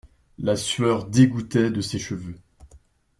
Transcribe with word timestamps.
La 0.39 0.55
sueur 0.55 1.05
dégouttait 1.05 1.69
de 1.69 1.79
ses 1.79 1.99
cheveux. 1.99 2.35